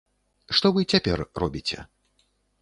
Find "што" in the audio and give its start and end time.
0.59-0.71